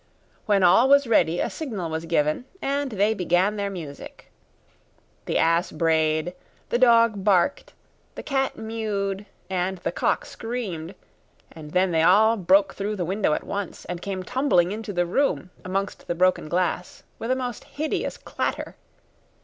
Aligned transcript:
When 0.47 0.63
all 0.63 0.89
was 0.89 1.05
ready 1.05 1.39
a 1.39 1.47
signal 1.47 1.91
was 1.91 2.05
given, 2.05 2.45
and 2.59 2.93
they 2.93 3.13
began 3.13 3.55
their 3.55 3.69
music. 3.69 4.31
The 5.27 5.37
ass 5.37 5.71
brayed, 5.71 6.33
the 6.69 6.79
dog 6.79 7.23
barked, 7.23 7.73
the 8.15 8.23
cat 8.23 8.57
mewed, 8.57 9.27
and 9.47 9.77
the 9.77 9.91
cock 9.91 10.25
screamed; 10.25 10.95
and 11.51 11.69
then 11.73 11.91
they 11.91 12.01
all 12.01 12.35
broke 12.35 12.73
through 12.73 12.95
the 12.95 13.05
window 13.05 13.33
at 13.33 13.43
once, 13.43 13.85
and 13.85 14.01
came 14.01 14.23
tumbling 14.23 14.71
into 14.71 14.91
the 14.91 15.05
room, 15.05 15.51
amongst 15.63 16.07
the 16.07 16.15
broken 16.15 16.49
glass, 16.49 17.03
with 17.19 17.29
a 17.29 17.35
most 17.35 17.65
hideous 17.65 18.17
clatter! 18.17 18.75